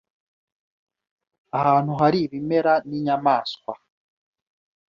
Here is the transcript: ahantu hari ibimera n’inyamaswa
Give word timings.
ahantu 1.59 1.91
hari 2.01 2.17
ibimera 2.25 2.73
n’inyamaswa 2.87 3.73